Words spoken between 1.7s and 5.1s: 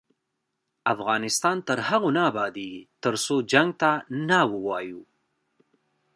هغو نه ابادیږي، ترڅو جنګ ته نه ووایو.